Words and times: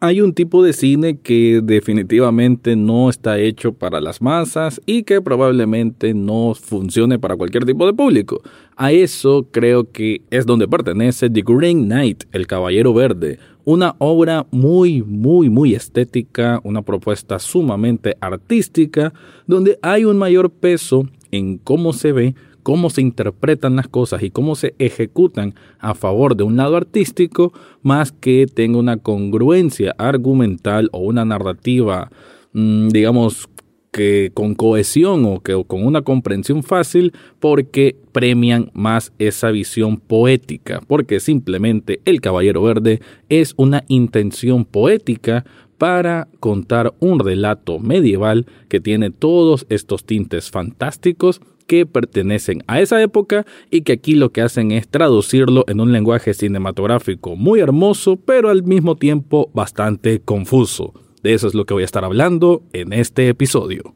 hay 0.00 0.20
un 0.20 0.32
tipo 0.32 0.62
de 0.62 0.72
cine 0.72 1.18
que 1.18 1.60
definitivamente 1.62 2.76
no 2.76 3.10
está 3.10 3.38
hecho 3.40 3.72
para 3.72 4.00
las 4.00 4.22
masas 4.22 4.80
y 4.86 5.02
que 5.02 5.20
probablemente 5.20 6.14
no 6.14 6.54
funcione 6.54 7.18
para 7.18 7.36
cualquier 7.36 7.64
tipo 7.64 7.84
de 7.84 7.92
público. 7.92 8.40
A 8.76 8.92
eso 8.92 9.48
creo 9.50 9.90
que 9.90 10.22
es 10.30 10.46
donde 10.46 10.68
pertenece 10.68 11.28
The 11.28 11.42
Green 11.44 11.86
Knight, 11.86 12.24
El 12.30 12.46
Caballero 12.46 12.94
Verde, 12.94 13.40
una 13.64 13.96
obra 13.98 14.46
muy, 14.52 15.02
muy, 15.02 15.50
muy 15.50 15.74
estética, 15.74 16.60
una 16.62 16.82
propuesta 16.82 17.40
sumamente 17.40 18.16
artística, 18.20 19.12
donde 19.48 19.80
hay 19.82 20.04
un 20.04 20.16
mayor 20.16 20.50
peso 20.50 21.08
en 21.32 21.58
cómo 21.58 21.92
se 21.92 22.12
ve, 22.12 22.34
cómo 22.68 22.90
se 22.90 23.00
interpretan 23.00 23.76
las 23.76 23.88
cosas 23.88 24.22
y 24.22 24.30
cómo 24.30 24.54
se 24.54 24.74
ejecutan 24.78 25.54
a 25.78 25.94
favor 25.94 26.36
de 26.36 26.42
un 26.42 26.58
lado 26.58 26.76
artístico, 26.76 27.54
más 27.80 28.12
que 28.12 28.44
tenga 28.44 28.78
una 28.78 28.98
congruencia 28.98 29.94
argumental 29.96 30.90
o 30.92 30.98
una 30.98 31.24
narrativa, 31.24 32.10
mm, 32.52 32.88
digamos, 32.88 33.48
que 33.90 34.32
con 34.34 34.54
cohesión 34.54 35.24
o 35.24 35.40
que 35.40 35.64
con 35.66 35.86
una 35.86 36.02
comprensión 36.02 36.62
fácil 36.62 37.14
porque 37.40 37.96
premian 38.12 38.70
más 38.74 39.14
esa 39.18 39.50
visión 39.50 39.96
poética, 39.96 40.82
porque 40.86 41.20
simplemente 41.20 42.02
El 42.04 42.20
Caballero 42.20 42.62
Verde 42.62 43.00
es 43.30 43.54
una 43.56 43.84
intención 43.88 44.66
poética 44.66 45.46
para 45.78 46.28
contar 46.38 46.92
un 47.00 47.18
relato 47.18 47.78
medieval 47.78 48.44
que 48.68 48.78
tiene 48.78 49.10
todos 49.10 49.64
estos 49.70 50.04
tintes 50.04 50.50
fantásticos 50.50 51.40
que 51.68 51.86
pertenecen 51.86 52.64
a 52.66 52.80
esa 52.80 53.00
época 53.00 53.46
y 53.70 53.82
que 53.82 53.92
aquí 53.92 54.16
lo 54.16 54.32
que 54.32 54.42
hacen 54.42 54.72
es 54.72 54.88
traducirlo 54.88 55.64
en 55.68 55.80
un 55.80 55.92
lenguaje 55.92 56.34
cinematográfico 56.34 57.36
muy 57.36 57.60
hermoso, 57.60 58.16
pero 58.16 58.48
al 58.48 58.64
mismo 58.64 58.96
tiempo 58.96 59.50
bastante 59.54 60.20
confuso. 60.20 60.94
De 61.22 61.34
eso 61.34 61.46
es 61.46 61.54
lo 61.54 61.64
que 61.64 61.74
voy 61.74 61.82
a 61.82 61.86
estar 61.86 62.04
hablando 62.04 62.62
en 62.72 62.92
este 62.92 63.28
episodio. 63.28 63.94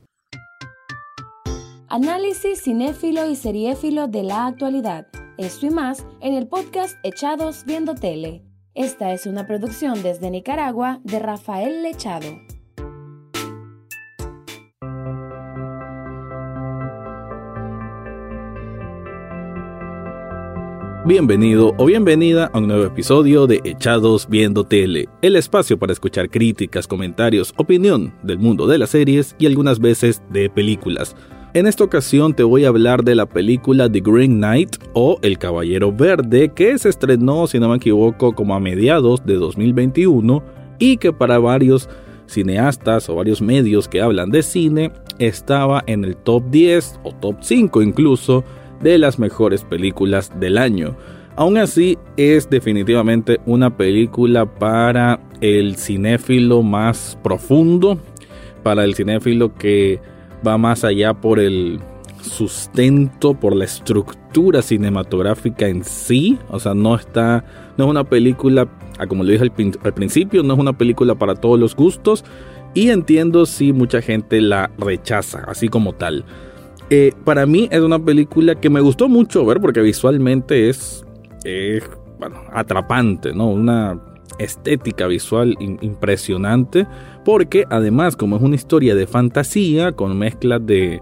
Análisis 1.89 2.63
cinéfilo 2.63 3.29
y 3.29 3.37
seriéfilo 3.37 4.07
de 4.07 4.23
la 4.23 4.47
actualidad. 4.47 5.09
Esto 5.39 5.67
y 5.67 5.71
más 5.71 6.07
en 6.21 6.35
el 6.35 6.47
podcast 6.47 6.97
Echados 7.03 7.65
Viendo 7.67 7.95
Tele. 7.95 8.45
Esta 8.75 9.13
es 9.13 9.27
una 9.27 9.47
producción 9.47 10.03
desde 10.03 10.31
Nicaragua 10.31 11.01
de 11.05 11.19
Rafael 11.19 11.83
Lechado. 11.83 12.29
Bienvenido 21.05 21.75
o 21.79 21.87
bienvenida 21.87 22.49
a 22.53 22.59
un 22.61 22.69
nuevo 22.69 22.85
episodio 22.85 23.49
de 23.49 23.61
Echados 23.65 24.29
Viendo 24.29 24.63
Tele, 24.63 25.09
el 25.21 25.35
espacio 25.35 25.77
para 25.77 25.93
escuchar 25.93 26.31
críticas, 26.31 26.87
comentarios, 26.87 27.53
opinión 27.57 28.15
del 28.23 28.39
mundo 28.39 28.69
de 28.69 28.79
las 28.79 28.91
series 28.91 29.35
y 29.41 29.47
algunas 29.47 29.81
veces 29.81 30.23
de 30.31 30.49
películas. 30.49 31.17
En 31.55 31.67
esta 31.67 31.83
ocasión 31.83 32.35
te 32.35 32.45
voy 32.45 32.65
a 32.65 32.69
hablar 32.69 33.03
de 33.03 33.17
la 33.17 33.27
película 33.27 33.91
The 33.91 33.99
Green 33.99 34.37
Knight 34.37 34.77
o 34.93 35.19
El 35.23 35.39
Caballero 35.39 35.93
Verde 35.93 36.53
que 36.55 36.79
se 36.79 36.91
estrenó, 36.91 37.49
si 37.49 37.59
no 37.59 37.71
me 37.71 37.79
equivoco, 37.79 38.33
como 38.33 38.55
a 38.55 38.61
mediados 38.61 39.27
de 39.27 39.35
2021 39.35 40.41
y 40.79 40.99
que 40.99 41.13
para 41.13 41.41
varios 41.41 41.89
cineastas 42.27 43.09
o 43.09 43.17
varios 43.17 43.43
medios 43.43 43.89
que 43.89 44.01
hablan 44.01 44.31
de 44.31 44.45
cine 44.45 44.93
estaba 45.19 45.83
en 45.89 46.05
el 46.05 46.17
top 46.17 46.45
10 46.51 47.01
o 47.03 47.13
top 47.13 47.39
5 47.41 47.83
incluso 47.83 48.45
de 48.83 48.99
las 48.99 49.19
mejores 49.19 49.65
películas 49.65 50.31
del 50.39 50.59
año. 50.59 50.97
Aún 51.35 51.57
así, 51.57 51.99
es 52.17 52.51
definitivamente 52.51 53.41
una 53.47 53.75
película 53.77 54.45
para 54.47 55.19
el 55.41 55.77
cinéfilo 55.77 56.63
más 56.63 57.19
profundo, 57.23 57.99
para 58.63 58.85
el 58.85 58.95
cinéfilo 58.95 59.55
que 59.55 60.01
va 60.47 60.59
más 60.59 60.85
allá 60.85 61.15
por 61.15 61.41
el 61.41 61.81
sustento, 62.21 63.35
por 63.35 63.57
la 63.57 63.65
estructura 63.65 64.63
cinematográfica 64.63 65.69
en 65.69 65.85
sí. 65.85 66.39
O 66.51 66.59
sea, 66.59 66.75
no 66.75 66.95
está, 66.95 67.45
no 67.77 67.85
es 67.85 67.91
una 67.91 68.05
película, 68.05 68.69
ah, 68.99 69.07
como 69.07 69.25
lo 69.25 69.31
dije 69.31 69.45
al, 69.45 69.95
principio, 69.95 70.43
no 70.43 70.55
es 70.55 70.61
una 70.61 70.77
película 70.77 71.15
para 71.15 71.35
todos 71.35 71.59
los 71.59 71.75
gustos. 71.75 72.25
Y 72.75 72.91
entiendo 72.91 73.45
si 73.45 73.73
mucha 73.73 74.01
gente 74.01 74.41
la 74.41 74.71
rechaza, 74.79 75.45
así 75.47 75.69
como 75.69 75.93
tal. 75.93 76.25
Eh, 76.91 77.13
para 77.25 77.47
mí 77.47 77.69
es 77.71 77.81
una 77.81 77.99
película 77.99 78.55
que 78.55 78.69
me 78.69 78.81
gustó 78.81 79.09
mucho 79.09 79.45
ver 79.47 79.61
porque 79.61 79.81
visualmente 79.81 80.69
es, 80.69 81.05
bueno, 82.19 82.43
atrapante, 82.53 83.33
¿no? 83.33 83.49
Una 83.49 83.99
estética 84.39 85.07
visual 85.07 85.57
impresionante 85.61 86.87
porque 87.25 87.65
además 87.71 88.17
como 88.17 88.37
es 88.37 88.43
una 88.43 88.55
historia 88.55 88.95
de 88.95 89.07
fantasía 89.07 89.93
con 89.93 90.19
mezclas 90.19 90.65
de, 90.65 91.01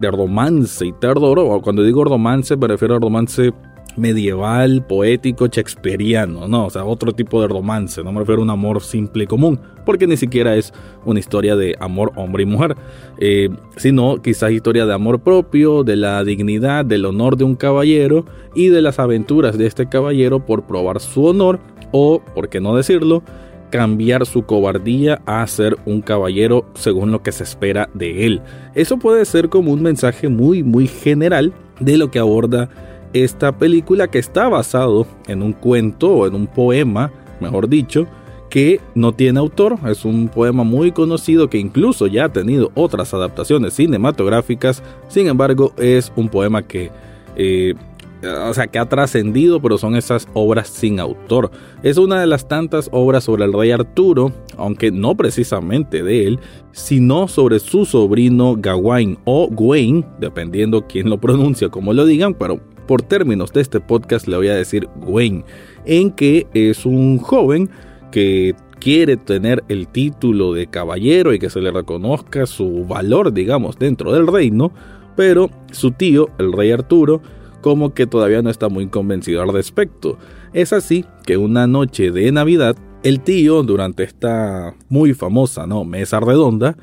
de 0.00 0.10
romance 0.10 0.86
y 0.86 0.92
terror, 0.92 1.38
o 1.38 1.60
cuando 1.60 1.82
digo 1.82 2.04
romance 2.04 2.56
me 2.56 2.68
refiero 2.68 2.96
a 2.96 2.98
romance 2.98 3.52
medieval, 3.98 4.84
poético, 4.86 5.46
shakespeariano, 5.46 6.48
no, 6.48 6.66
o 6.66 6.70
sea, 6.70 6.84
otro 6.84 7.12
tipo 7.12 7.40
de 7.40 7.48
romance, 7.48 8.02
no 8.02 8.12
me 8.12 8.20
refiero 8.20 8.40
a 8.40 8.44
un 8.44 8.50
amor 8.50 8.82
simple 8.82 9.24
y 9.24 9.26
común, 9.26 9.60
porque 9.84 10.06
ni 10.06 10.16
siquiera 10.16 10.56
es 10.56 10.72
una 11.04 11.20
historia 11.20 11.56
de 11.56 11.76
amor 11.80 12.12
hombre 12.16 12.42
y 12.42 12.46
mujer, 12.46 12.76
eh, 13.18 13.48
sino 13.76 14.20
quizás 14.22 14.52
historia 14.52 14.86
de 14.86 14.94
amor 14.94 15.20
propio, 15.20 15.84
de 15.84 15.96
la 15.96 16.22
dignidad, 16.24 16.84
del 16.84 17.04
honor 17.04 17.36
de 17.36 17.44
un 17.44 17.56
caballero 17.56 18.24
y 18.54 18.68
de 18.68 18.82
las 18.82 18.98
aventuras 18.98 19.58
de 19.58 19.66
este 19.66 19.88
caballero 19.88 20.44
por 20.44 20.64
probar 20.64 21.00
su 21.00 21.24
honor 21.24 21.60
o, 21.92 22.22
por 22.34 22.48
qué 22.48 22.60
no 22.60 22.76
decirlo, 22.76 23.22
cambiar 23.70 24.26
su 24.26 24.42
cobardía 24.42 25.20
a 25.26 25.46
ser 25.46 25.76
un 25.84 26.00
caballero 26.00 26.66
según 26.74 27.12
lo 27.12 27.22
que 27.22 27.32
se 27.32 27.44
espera 27.44 27.88
de 27.94 28.26
él. 28.26 28.40
Eso 28.74 28.98
puede 28.98 29.24
ser 29.24 29.48
como 29.48 29.72
un 29.72 29.82
mensaje 29.82 30.28
muy 30.28 30.62
muy 30.62 30.86
general 30.86 31.52
de 31.80 31.96
lo 31.96 32.10
que 32.10 32.18
aborda 32.18 32.68
esta 33.12 33.56
película 33.56 34.08
que 34.08 34.18
está 34.18 34.48
basado 34.48 35.06
en 35.26 35.42
un 35.42 35.52
cuento 35.52 36.10
o 36.10 36.26
en 36.26 36.34
un 36.34 36.46
poema, 36.46 37.10
mejor 37.40 37.68
dicho, 37.68 38.06
que 38.48 38.80
no 38.94 39.12
tiene 39.12 39.38
autor, 39.38 39.76
es 39.86 40.04
un 40.04 40.28
poema 40.28 40.64
muy 40.64 40.92
conocido 40.92 41.50
que 41.50 41.58
incluso 41.58 42.06
ya 42.06 42.26
ha 42.26 42.32
tenido 42.32 42.70
otras 42.74 43.12
adaptaciones 43.14 43.74
cinematográficas, 43.74 44.82
sin 45.08 45.28
embargo 45.28 45.72
es 45.76 46.12
un 46.16 46.28
poema 46.28 46.62
que, 46.62 46.90
eh, 47.36 47.74
o 48.22 48.54
sea, 48.54 48.66
que 48.66 48.78
ha 48.78 48.88
trascendido, 48.88 49.60
pero 49.60 49.78
son 49.78 49.94
esas 49.96 50.26
obras 50.32 50.68
sin 50.68 50.98
autor. 50.98 51.50
Es 51.82 51.98
una 51.98 52.20
de 52.20 52.26
las 52.26 52.48
tantas 52.48 52.88
obras 52.90 53.24
sobre 53.24 53.44
el 53.44 53.52
rey 53.52 53.70
Arturo, 53.70 54.32
aunque 54.56 54.90
no 54.90 55.14
precisamente 55.14 56.02
de 56.02 56.26
él, 56.26 56.40
sino 56.72 57.28
sobre 57.28 57.60
su 57.60 57.84
sobrino 57.84 58.56
Gawain 58.58 59.18
o 59.24 59.48
Gwain, 59.48 60.04
dependiendo 60.18 60.86
quién 60.88 61.10
lo 61.10 61.18
pronuncia, 61.20 61.68
como 61.68 61.92
lo 61.92 62.06
digan, 62.06 62.34
pero 62.34 62.60
por 62.88 63.02
términos 63.02 63.52
de 63.52 63.60
este 63.60 63.80
podcast 63.80 64.26
le 64.26 64.38
voy 64.38 64.48
a 64.48 64.54
decir 64.54 64.88
Gwen, 64.96 65.44
en 65.84 66.10
que 66.10 66.46
es 66.54 66.86
un 66.86 67.18
joven 67.18 67.68
que 68.10 68.56
quiere 68.80 69.18
tener 69.18 69.62
el 69.68 69.86
título 69.88 70.54
de 70.54 70.68
caballero 70.68 71.34
y 71.34 71.38
que 71.38 71.50
se 71.50 71.60
le 71.60 71.70
reconozca 71.70 72.46
su 72.46 72.86
valor, 72.86 73.34
digamos, 73.34 73.78
dentro 73.78 74.12
del 74.12 74.26
reino, 74.26 74.72
pero 75.16 75.50
su 75.70 75.90
tío, 75.90 76.30
el 76.38 76.50
rey 76.52 76.72
Arturo, 76.72 77.20
como 77.60 77.92
que 77.92 78.06
todavía 78.06 78.40
no 78.40 78.48
está 78.48 78.70
muy 78.70 78.86
convencido 78.86 79.42
al 79.42 79.52
respecto. 79.52 80.16
Es 80.54 80.72
así 80.72 81.04
que 81.26 81.36
una 81.36 81.66
noche 81.66 82.10
de 82.10 82.32
Navidad, 82.32 82.74
el 83.02 83.20
tío, 83.20 83.62
durante 83.64 84.04
esta 84.04 84.74
muy 84.88 85.12
famosa 85.12 85.66
mesa 85.66 86.20
redonda, 86.20 86.78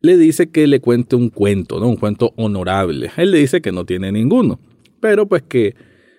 le 0.00 0.16
dice 0.16 0.50
que 0.50 0.68
le 0.68 0.80
cuente 0.80 1.16
un 1.16 1.30
cuento, 1.30 1.80
¿no? 1.80 1.88
un 1.88 1.96
cuento 1.96 2.32
honorable. 2.36 3.10
Él 3.16 3.32
le 3.32 3.38
dice 3.38 3.60
que 3.60 3.72
no 3.72 3.84
tiene 3.84 4.12
ninguno 4.12 4.60
pero 5.00 5.26
pues 5.26 5.42
que 5.42 5.74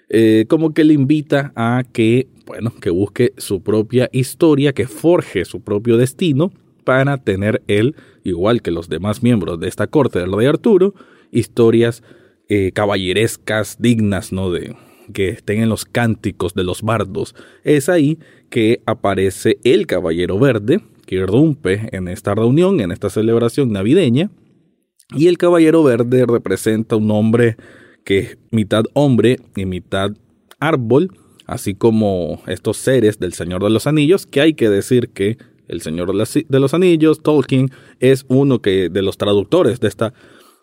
eh, 0.09 0.45
como 0.47 0.73
que 0.73 0.85
le 0.85 0.93
invita 0.93 1.51
a 1.55 1.83
que, 1.91 2.27
bueno, 2.45 2.73
que 2.79 2.89
busque 2.89 3.33
su 3.37 3.61
propia 3.61 4.09
historia, 4.13 4.73
que 4.73 4.87
forje 4.87 5.43
su 5.43 5.61
propio 5.61 5.97
destino 5.97 6.51
para 6.85 7.17
tener 7.17 7.61
él, 7.67 7.95
igual 8.23 8.61
que 8.61 8.71
los 8.71 8.87
demás 8.87 9.21
miembros 9.21 9.59
de 9.59 9.67
esta 9.67 9.87
corte 9.87 10.19
del 10.19 10.31
rey 10.31 10.47
Arturo, 10.47 10.93
historias 11.31 12.03
eh, 12.47 12.71
caballerescas 12.73 13.77
dignas, 13.79 14.31
¿no? 14.31 14.51
De 14.51 14.75
que 15.13 15.29
estén 15.29 15.61
en 15.61 15.69
los 15.69 15.85
cánticos 15.85 16.53
de 16.53 16.63
los 16.63 16.81
bardos. 16.81 17.35
Es 17.63 17.89
ahí 17.89 18.19
que 18.49 18.81
aparece 18.85 19.57
el 19.63 19.87
caballero 19.87 20.39
verde, 20.39 20.81
que 21.05 21.15
irrumpe 21.15 21.89
en 21.91 22.07
esta 22.07 22.35
reunión, 22.35 22.79
en 22.79 22.91
esta 22.91 23.09
celebración 23.09 23.71
navideña, 23.71 24.31
y 25.15 25.27
el 25.27 25.37
caballero 25.37 25.83
verde 25.83 26.25
representa 26.25 26.97
un 26.97 27.09
hombre 27.11 27.55
que 28.07 28.19
es 28.19 28.37
mitad 28.51 28.85
hombre 28.93 29.37
y 29.57 29.65
mitad 29.65 30.11
árbol, 30.61 31.11
así 31.45 31.75
como 31.75 32.41
estos 32.47 32.77
seres 32.77 33.19
del 33.19 33.33
Señor 33.33 33.61
de 33.61 33.69
los 33.69 33.85
Anillos, 33.85 34.25
que 34.25 34.39
hay 34.39 34.53
que 34.53 34.69
decir 34.69 35.09
que 35.09 35.37
el 35.67 35.81
Señor 35.81 36.13
de 36.13 36.59
los 36.61 36.73
Anillos, 36.73 37.21
Tolkien, 37.21 37.69
es 37.99 38.23
uno 38.29 38.61
que, 38.61 38.87
de 38.87 39.01
los 39.01 39.17
traductores 39.17 39.81
de, 39.81 39.89
esta, 39.89 40.13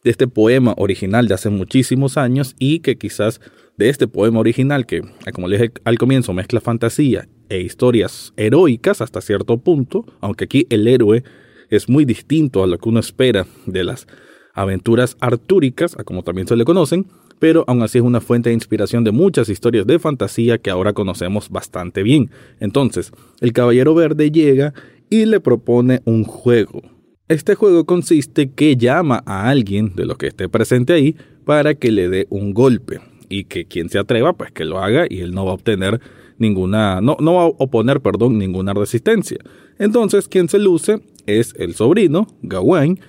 de 0.03 0.11
este 0.11 0.27
poema 0.27 0.73
original 0.79 1.29
de 1.29 1.35
hace 1.35 1.51
muchísimos 1.51 2.17
años 2.17 2.57
y 2.59 2.79
que 2.79 2.97
quizás 2.97 3.43
de 3.77 3.91
este 3.91 4.09
poema 4.09 4.41
original, 4.41 4.87
que 4.87 5.03
como 5.35 5.47
le 5.47 5.59
dije 5.59 5.73
al 5.85 5.99
comienzo, 5.99 6.33
mezcla 6.33 6.63
fantasía 6.63 7.29
e 7.51 7.61
historias 7.61 8.33
heroicas 8.39 9.03
hasta 9.03 9.21
cierto 9.21 9.59
punto, 9.59 10.07
aunque 10.23 10.45
aquí 10.45 10.67
el 10.71 10.89
héroe 10.89 11.23
es 11.69 11.91
muy 11.91 12.07
distinto 12.07 12.65
a 12.65 12.67
lo 12.67 12.79
que 12.79 12.89
uno 12.89 13.01
espera 13.01 13.47
de 13.67 13.85
las 13.85 14.07
aventuras 14.55 15.19
artúricas, 15.21 15.95
a 15.99 16.05
como 16.05 16.23
también 16.23 16.47
se 16.47 16.57
le 16.57 16.65
conocen, 16.65 17.07
pero 17.39 17.65
aún 17.67 17.83
así 17.83 17.99
es 17.99 18.05
una 18.05 18.21
fuente 18.21 18.51
de 18.51 18.55
inspiración 18.55 19.05
de 19.05 19.13
muchas 19.13 19.49
historias 19.49 19.87
de 19.87 19.99
fantasía 19.99 20.59
que 20.59 20.71
ahora 20.71 20.93
conocemos 20.93 21.51
bastante 21.51 22.03
bien. 22.03 22.31
Entonces, 22.61 23.13
el 23.41 23.53
Caballero 23.53 23.95
Verde 23.95 24.31
llega 24.31 24.75
y 25.11 25.27
le 25.27 25.41
propone 25.41 26.01
un 26.05 26.25
juego. 26.25 26.83
Este 27.29 27.55
juego 27.55 27.87
consiste 27.87 28.51
que 28.51 28.77
llama 28.77 29.23
a 29.27 29.49
alguien 29.49 29.95
de 29.95 30.05
lo 30.05 30.17
que 30.17 30.27
esté 30.27 30.49
presente 30.49 30.93
ahí 30.93 31.17
para 31.45 31.75
que 31.75 31.91
le 31.91 32.09
dé 32.09 32.27
un 32.31 32.53
golpe 32.53 33.01
y 33.29 33.45
que 33.45 33.67
quien 33.67 33.89
se 33.89 33.99
atreva 33.99 34.35
pues 34.35 34.53
que 34.53 34.65
lo 34.65 34.79
haga 34.79 35.07
y 35.09 35.21
él 35.21 35.35
no 35.35 35.45
va 35.45 35.53
a 35.53 35.55
obtener 35.55 36.01
ninguna 36.39 37.01
no, 37.01 37.17
no 37.21 37.35
va 37.35 37.43
a 37.45 37.47
oponer 37.47 38.01
perdón 38.01 38.39
ninguna 38.39 38.75
resistencia 38.75 39.39
entonces 39.79 40.29
quien 40.29 40.49
se 40.49 40.59
luce 40.59 41.01
es 41.27 41.55
el 41.59 41.75
sobrino 41.75 42.27
Gawain 42.43 43.01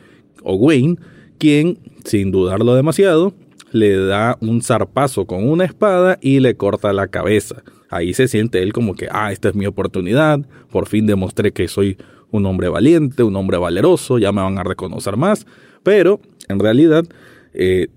o 0.44 0.56
Wayne 0.56 0.98
quien 1.38 1.80
sin 2.06 2.32
dudarlo 2.32 2.76
demasiado 2.76 3.34
le 3.76 3.98
da 3.98 4.38
un 4.40 4.62
zarpazo 4.62 5.26
con 5.26 5.48
una 5.48 5.66
espada 5.66 6.18
y 6.22 6.40
le 6.40 6.56
corta 6.56 6.94
la 6.94 7.08
cabeza. 7.08 7.62
Ahí 7.90 8.14
se 8.14 8.30
siente 8.30 8.64
él 8.64 8.72
como 8.72 8.96
que 8.96 9.10
ah 9.12 9.34
esta 9.34 9.50
es 9.50 9.56
mi 9.56 9.66
oportunidad. 9.66 10.40
Por 10.72 10.88
fin 10.88 11.06
demostré 11.06 11.52
que 11.52 11.68
soy 11.68 11.98
un 12.32 12.46
hombre 12.46 12.70
valiente, 12.70 13.22
un 13.24 13.36
hombre 13.36 13.58
valeroso, 13.58 14.18
ya 14.18 14.32
me 14.32 14.42
van 14.42 14.58
a 14.58 14.64
reconocer 14.64 15.18
más, 15.18 15.46
pero 15.84 16.22
en 16.48 16.60
realidad 16.60 17.06
eh, 17.54 17.88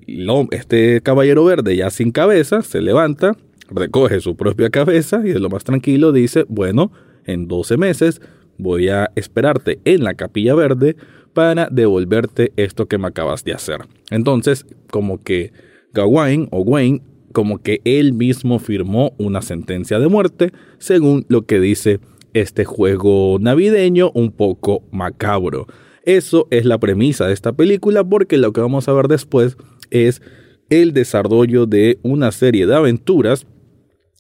este 0.50 1.00
caballero 1.00 1.44
verde 1.44 1.76
ya 1.76 1.90
sin 1.90 2.10
cabeza 2.10 2.62
se 2.62 2.81
levanta, 2.81 3.36
recoge 3.70 4.20
su 4.20 4.36
propia 4.36 4.70
cabeza 4.70 5.22
y 5.24 5.31
de 5.32 5.38
lo 5.38 5.48
más 5.48 5.62
tranquilo 5.62 6.10
dice, 6.10 6.44
bueno, 6.48 6.90
en 7.24 7.46
12 7.46 7.76
meses 7.76 8.20
voy 8.56 8.88
a 8.88 9.12
esperarte 9.14 9.78
en 9.84 10.02
la 10.02 10.14
capilla 10.14 10.56
verde 10.56 10.96
para 11.34 11.69
devolverte 11.70 12.52
esto 12.56 12.86
que 12.86 12.98
me 12.98 13.06
acabas 13.06 13.44
de 13.44 13.52
hacer. 13.52 13.82
Entonces, 14.10 14.66
como 14.90 15.22
que 15.22 15.52
Gawain 15.93 16.49
o 16.50 16.61
Wayne, 16.61 17.02
como 17.32 17.58
que 17.58 17.81
él 17.85 18.12
mismo 18.12 18.58
firmó 18.58 19.12
una 19.19 19.43
sentencia 19.43 19.99
de 19.99 20.08
muerte, 20.08 20.52
según 20.79 21.25
lo 21.29 21.43
que 21.43 21.61
dice 21.61 22.00
este 22.35 22.64
juego 22.64 23.38
navideño 23.40 24.11
un 24.14 24.32
poco 24.32 24.82
macabro. 24.90 25.67
Eso 26.05 26.46
es 26.50 26.64
la 26.64 26.79
premisa 26.79 27.26
de 27.26 27.35
esta 27.35 27.52
película 27.52 28.05
porque 28.05 28.38
lo 28.38 28.52
que 28.52 28.61
vamos 28.61 28.88
a 28.88 28.93
ver 28.93 29.08
después 29.08 29.56
es 29.90 30.23
el 30.70 30.93
desarrollo 30.93 31.67
de 31.67 31.99
una 32.02 32.32
serie 32.32 32.67
de 32.67 32.75
aventuras 32.75 33.46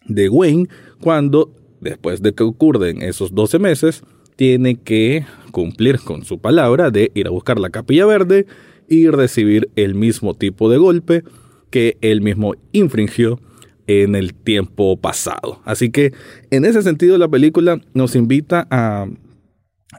de 0.06 0.28
Wayne 0.28 0.68
cuando, 1.00 1.54
después 1.80 2.22
de 2.22 2.34
que 2.34 2.42
ocurren 2.42 3.02
esos 3.02 3.34
12 3.34 3.58
meses, 3.58 4.02
tiene 4.36 4.76
que 4.76 5.26
cumplir 5.50 5.98
con 5.98 6.24
su 6.24 6.38
palabra 6.38 6.90
de 6.90 7.10
ir 7.14 7.26
a 7.26 7.30
buscar 7.30 7.58
la 7.58 7.70
capilla 7.70 8.06
verde 8.06 8.46
y 8.88 9.08
recibir 9.08 9.70
el 9.76 9.94
mismo 9.94 10.34
tipo 10.34 10.70
de 10.70 10.78
golpe 10.78 11.24
que 11.70 11.96
él 12.00 12.20
mismo 12.20 12.54
infringió 12.72 13.40
en 13.88 14.14
el 14.14 14.34
tiempo 14.34 14.96
pasado. 14.98 15.60
Así 15.64 15.90
que 15.90 16.12
en 16.50 16.64
ese 16.64 16.82
sentido 16.82 17.18
la 17.18 17.28
película 17.28 17.80
nos 17.94 18.14
invita 18.14 18.68
a, 18.70 19.06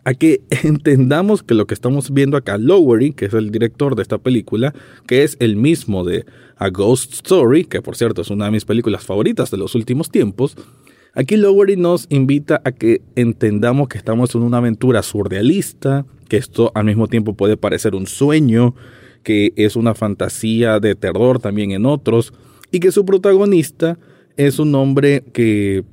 a 0.05 0.13
que 0.13 0.41
entendamos 0.63 1.43
que 1.43 1.55
lo 1.55 1.67
que 1.67 1.73
estamos 1.73 2.13
viendo 2.13 2.37
acá, 2.37 2.57
Lowery, 2.57 3.13
que 3.13 3.25
es 3.25 3.33
el 3.33 3.51
director 3.51 3.95
de 3.95 4.03
esta 4.03 4.19
película, 4.19 4.73
que 5.07 5.23
es 5.23 5.35
el 5.39 5.55
mismo 5.55 6.03
de 6.03 6.25
A 6.55 6.69
Ghost 6.69 7.13
Story, 7.13 7.65
que 7.65 7.81
por 7.81 7.95
cierto 7.95 8.21
es 8.21 8.29
una 8.29 8.45
de 8.45 8.51
mis 8.51 8.65
películas 8.65 9.05
favoritas 9.05 9.51
de 9.51 9.57
los 9.57 9.75
últimos 9.75 10.11
tiempos, 10.11 10.55
aquí 11.15 11.35
Lowery 11.35 11.75
nos 11.75 12.05
invita 12.09 12.61
a 12.63 12.71
que 12.71 13.01
entendamos 13.15 13.89
que 13.89 13.97
estamos 13.97 14.35
en 14.35 14.43
una 14.43 14.57
aventura 14.57 15.01
surrealista, 15.01 16.05
que 16.27 16.37
esto 16.37 16.71
al 16.75 16.85
mismo 16.85 17.07
tiempo 17.07 17.33
puede 17.33 17.57
parecer 17.57 17.95
un 17.95 18.05
sueño, 18.05 18.75
que 19.23 19.53
es 19.55 19.75
una 19.75 19.93
fantasía 19.93 20.79
de 20.79 20.95
terror 20.95 21.39
también 21.39 21.71
en 21.71 21.85
otros, 21.85 22.33
y 22.71 22.79
que 22.79 22.91
su 22.91 23.05
protagonista 23.05 23.97
es 24.37 24.59
un 24.59 24.73
hombre 24.75 25.23
que 25.33 25.83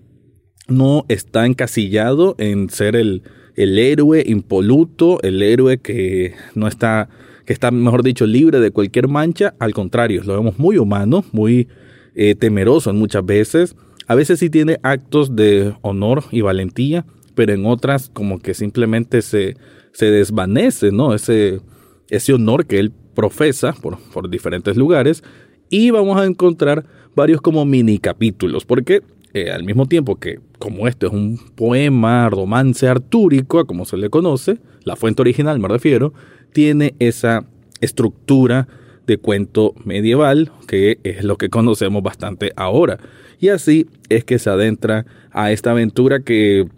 no 0.68 1.04
está 1.08 1.46
encasillado 1.46 2.34
en 2.38 2.70
ser 2.70 2.96
el, 2.96 3.22
el 3.54 3.78
héroe 3.78 4.22
impoluto, 4.26 5.20
el 5.22 5.42
héroe 5.42 5.78
que 5.78 6.34
no 6.54 6.68
está, 6.68 7.08
que 7.44 7.52
está, 7.52 7.70
mejor 7.70 8.02
dicho, 8.02 8.26
libre 8.26 8.60
de 8.60 8.70
cualquier 8.70 9.08
mancha. 9.08 9.54
Al 9.58 9.72
contrario, 9.74 10.22
lo 10.24 10.34
vemos 10.34 10.58
muy 10.58 10.78
humano, 10.78 11.24
muy 11.32 11.68
eh, 12.14 12.34
temeroso 12.34 12.92
muchas 12.92 13.24
veces. 13.24 13.76
A 14.06 14.14
veces 14.14 14.38
sí 14.38 14.50
tiene 14.50 14.78
actos 14.82 15.34
de 15.34 15.74
honor 15.82 16.24
y 16.30 16.42
valentía, 16.42 17.06
pero 17.34 17.52
en 17.52 17.66
otras 17.66 18.10
como 18.12 18.38
que 18.38 18.54
simplemente 18.54 19.22
se, 19.22 19.56
se 19.92 20.10
desvanece, 20.10 20.92
¿no? 20.92 21.14
Ese, 21.14 21.60
ese 22.08 22.32
honor 22.32 22.66
que 22.66 22.78
él 22.78 22.92
profesa 23.16 23.72
por, 23.72 24.30
diferentes 24.30 24.76
lugares 24.76 25.24
y 25.68 25.90
vamos 25.90 26.20
a 26.20 26.24
encontrar 26.24 26.84
varios 27.16 27.40
como 27.40 27.64
mini 27.64 27.98
capítulos, 27.98 28.64
porque 28.64 29.02
eh, 29.34 29.50
al 29.50 29.64
mismo 29.64 29.86
tiempo 29.86 30.20
que 30.20 30.38
como 30.60 30.86
esto 30.86 31.08
es 31.08 31.12
un 31.12 31.40
poema, 31.56 32.30
romance 32.30 32.86
artúrico, 32.86 33.66
como 33.66 33.84
se 33.84 33.96
le 33.96 34.10
conoce, 34.10 34.58
la 34.84 34.94
fuente 34.94 35.22
original 35.22 35.58
me 35.58 35.66
refiero, 35.66 36.12
tiene 36.52 36.94
esa 37.00 37.44
estructura 37.80 38.68
de 39.06 39.18
cuento 39.18 39.74
medieval, 39.84 40.52
que 40.66 40.98
es 41.02 41.24
lo 41.24 41.36
que 41.36 41.48
conocemos 41.48 42.02
bastante 42.02 42.52
ahora. 42.56 42.98
Y 43.38 43.48
así 43.48 43.86
es 44.08 44.24
que 44.24 44.38
se 44.38 44.50
adentra 44.50 45.06
a 45.30 45.52
esta 45.52 45.72
aventura 45.72 46.20
que 46.20 46.68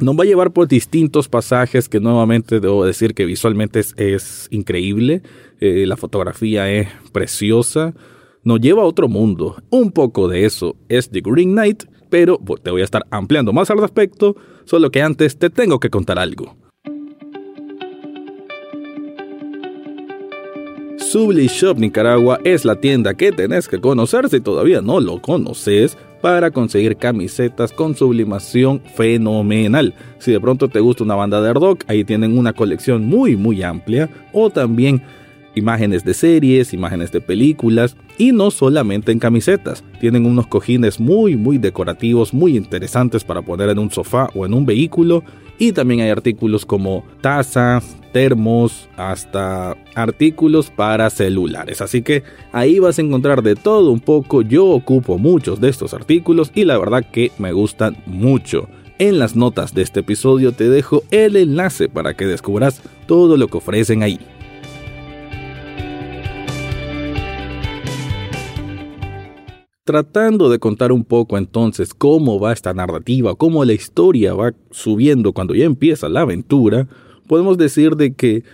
nos 0.00 0.18
va 0.18 0.24
a 0.24 0.26
llevar 0.26 0.52
por 0.52 0.68
distintos 0.68 1.28
pasajes 1.28 1.88
que 1.88 2.00
nuevamente 2.00 2.60
debo 2.60 2.84
decir 2.84 3.14
que 3.14 3.24
visualmente 3.24 3.80
es, 3.80 4.48
increíble, 4.50 5.22
eh, 5.60 5.84
la 5.86 5.96
fotografía 5.96 6.70
es 6.70 6.88
preciosa, 7.12 7.94
nos 8.42 8.60
lleva 8.60 8.82
a 8.82 8.86
otro 8.86 9.08
mundo. 9.08 9.56
Un 9.70 9.92
poco 9.92 10.28
de 10.28 10.44
eso 10.44 10.76
es 10.88 11.10
The 11.10 11.20
Green 11.20 11.52
Knight, 11.52 11.84
pero 12.08 12.38
te 12.62 12.70
voy 12.70 12.80
a 12.80 12.84
estar 12.84 13.06
ampliando 13.10 13.52
más 13.52 13.70
al 13.70 13.78
respecto, 13.78 14.36
solo 14.64 14.90
que 14.90 15.02
antes 15.02 15.38
te 15.38 15.50
tengo 15.50 15.78
que 15.78 15.90
contar 15.90 16.18
algo. 16.18 16.56
Subli 21.10 21.48
Shop 21.48 21.76
Nicaragua 21.76 22.38
es 22.44 22.64
la 22.64 22.76
tienda 22.76 23.14
que 23.14 23.32
tenés 23.32 23.66
que 23.66 23.80
conocer 23.80 24.28
si 24.28 24.38
todavía 24.38 24.80
no 24.80 25.00
lo 25.00 25.20
conoces 25.20 25.98
para 26.20 26.52
conseguir 26.52 26.96
camisetas 26.98 27.72
con 27.72 27.96
sublimación 27.96 28.80
fenomenal. 28.94 29.92
Si 30.20 30.30
de 30.30 30.38
pronto 30.38 30.68
te 30.68 30.78
gusta 30.78 31.02
una 31.02 31.16
banda 31.16 31.42
de 31.42 31.52
rock, 31.52 31.82
ahí 31.88 32.04
tienen 32.04 32.38
una 32.38 32.52
colección 32.52 33.06
muy 33.06 33.34
muy 33.34 33.60
amplia 33.64 34.08
o 34.32 34.50
también 34.50 35.02
imágenes 35.56 36.04
de 36.04 36.14
series, 36.14 36.72
imágenes 36.72 37.10
de 37.10 37.20
películas 37.20 37.96
y 38.16 38.30
no 38.30 38.52
solamente 38.52 39.10
en 39.10 39.18
camisetas. 39.18 39.82
Tienen 39.98 40.26
unos 40.26 40.46
cojines 40.46 41.00
muy 41.00 41.34
muy 41.34 41.58
decorativos, 41.58 42.32
muy 42.32 42.56
interesantes 42.56 43.24
para 43.24 43.42
poner 43.42 43.68
en 43.70 43.80
un 43.80 43.90
sofá 43.90 44.28
o 44.32 44.46
en 44.46 44.54
un 44.54 44.64
vehículo 44.64 45.24
y 45.60 45.72
también 45.72 46.00
hay 46.00 46.08
artículos 46.08 46.64
como 46.64 47.04
tazas, 47.20 47.94
termos, 48.12 48.88
hasta 48.96 49.76
artículos 49.94 50.70
para 50.70 51.10
celulares. 51.10 51.82
Así 51.82 52.00
que 52.00 52.24
ahí 52.50 52.78
vas 52.78 52.98
a 52.98 53.02
encontrar 53.02 53.42
de 53.42 53.54
todo 53.56 53.92
un 53.92 54.00
poco. 54.00 54.40
Yo 54.40 54.64
ocupo 54.64 55.18
muchos 55.18 55.60
de 55.60 55.68
estos 55.68 55.92
artículos 55.92 56.50
y 56.54 56.64
la 56.64 56.78
verdad 56.78 57.04
que 57.04 57.30
me 57.38 57.52
gustan 57.52 57.98
mucho. 58.06 58.68
En 58.98 59.18
las 59.18 59.36
notas 59.36 59.74
de 59.74 59.82
este 59.82 60.00
episodio 60.00 60.52
te 60.52 60.70
dejo 60.70 61.02
el 61.10 61.36
enlace 61.36 61.90
para 61.90 62.14
que 62.14 62.26
descubras 62.26 62.80
todo 63.06 63.36
lo 63.36 63.48
que 63.48 63.58
ofrecen 63.58 64.02
ahí. 64.02 64.18
Tratando 69.90 70.48
de 70.48 70.60
contar 70.60 70.92
un 70.92 71.02
poco 71.02 71.36
entonces 71.36 71.94
cómo 71.94 72.38
va 72.38 72.52
esta 72.52 72.72
narrativa, 72.72 73.34
cómo 73.34 73.64
la 73.64 73.72
historia 73.72 74.34
va 74.34 74.52
subiendo 74.70 75.32
cuando 75.32 75.52
ya 75.52 75.64
empieza 75.64 76.08
la 76.08 76.20
aventura, 76.20 76.86
podemos 77.26 77.58
decir 77.58 77.96
de 77.96 78.14
que 78.14 78.44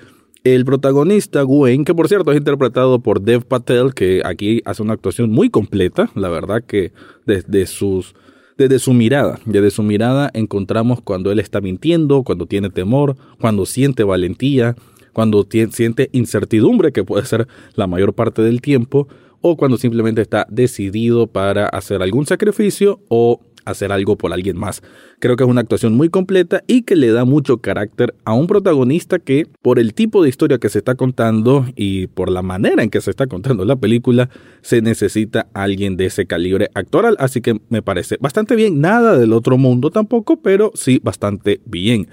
el 0.45 0.65
protagonista 0.65 1.43
Gwen, 1.43 1.85
que 1.85 1.95
por 1.95 2.09
cierto 2.09 2.33
es 2.33 2.39
interpretado 2.39 3.01
por 3.01 3.21
Dev 3.21 3.45
Patel, 3.45 3.93
que 3.93 4.23
aquí 4.25 4.63
hace 4.65 4.83
una 4.83 4.95
actuación 4.95 5.31
muy 5.31 5.51
completa, 5.51 6.09
la 6.15 6.31
verdad 6.31 6.65
que 6.67 6.93
desde 7.27 7.67
sus 7.67 8.15
desde 8.57 8.79
su 8.79 8.95
mirada, 8.95 9.39
desde 9.45 9.71
su 9.71 9.83
mirada 9.83 10.31
encontramos 10.33 11.03
cuando 11.03 11.31
él 11.31 11.39
está 11.39 11.61
mintiendo, 11.61 12.23
cuando 12.23 12.47
tiene 12.47 12.71
temor, 12.71 13.15
cuando 13.39 13.67
siente 13.67 14.05
valentía, 14.05 14.75
cuando 15.13 15.47
siente 15.71 16.09
incertidumbre, 16.13 16.93
que 16.93 17.05
puede 17.05 17.27
ser 17.27 17.47
la 17.75 17.87
mayor 17.87 18.15
parte 18.15 18.41
del 18.41 18.63
tiempo, 18.63 19.09
o 19.49 19.57
cuando 19.57 19.79
simplemente 19.79 20.23
está 20.23 20.45
decidido 20.51 21.29
para 21.29 21.69
hacer 21.69 22.03
algún 22.03 22.27
sacrificio 22.27 22.99
o 23.09 23.41
hacer 23.65 23.93
algo 23.93 24.17
por 24.17 24.33
alguien 24.33 24.57
más. 24.57 24.83
Creo 25.21 25.37
que 25.37 25.45
es 25.45 25.51
una 25.51 25.61
actuación 25.61 25.95
muy 25.95 26.09
completa 26.09 26.65
y 26.67 26.83
que 26.83 26.97
le 26.97 27.13
da 27.13 27.25
mucho 27.25 27.59
carácter 27.59 28.13
a 28.25 28.33
un 28.33 28.49
protagonista 28.49 29.21
que, 29.21 29.47
por 29.63 29.79
el 29.79 29.95
tipo 29.95 30.23
de 30.23 30.31
historia 30.31 30.59
que 30.59 30.69
se 30.69 30.79
está 30.79 30.97
contando 30.97 31.65
y 31.77 32.09
por 32.09 32.29
la 32.29 32.43
manera 32.43 32.83
en 32.83 32.91
que 32.91 33.01
se 33.01 33.11
está 33.11 33.29
contando 33.29 33.65
la 33.65 33.77
película, 33.77 34.31
se 34.63 34.83
necesita 34.83 35.47
alguien 35.53 35.97
de 35.97 36.07
ese 36.07 36.27
calibre 36.27 36.71
actoral. 36.75 37.17
Así 37.21 37.41
que 37.41 37.61
me 37.69 37.83
parece 37.83 38.17
bastante 38.21 38.57
bien. 38.57 38.81
Nada 38.81 39.17
del 39.17 39.33
otro 39.33 39.59
mundo 39.59 39.91
tampoco, 39.91 40.41
pero 40.41 40.73
sí 40.75 41.01
bastante 41.03 41.61
bien. 41.67 42.09